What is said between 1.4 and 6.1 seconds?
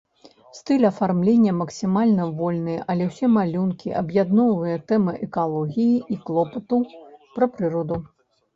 максімальна вольны, але ўсе малюнкі аб'ядноўвае тэма экалогіі